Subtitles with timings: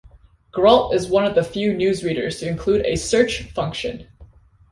[0.51, 4.07] GrabIt is one of the few newsreaders to include a search function.